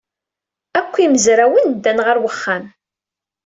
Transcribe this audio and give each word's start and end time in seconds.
Akk 0.79 0.93
imezrawen 1.05 1.67
ddan 1.75 1.99
ɣer 2.05 2.17
uxxam. 2.29 2.65